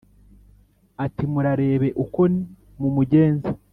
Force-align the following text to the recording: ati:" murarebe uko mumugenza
ati:" 1.05 1.23
murarebe 1.31 1.89
uko 2.03 2.21
mumugenza 2.79 3.49